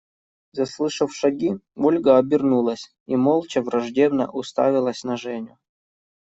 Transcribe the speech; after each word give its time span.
Заслышав 0.57 1.09
шаги, 1.21 1.51
Ольга 1.87 2.17
обернулась 2.17 2.85
и 3.05 3.15
молча 3.15 3.61
враждебно 3.61 4.27
уставилась 4.31 5.03
на 5.03 5.15
Женю. 5.15 5.59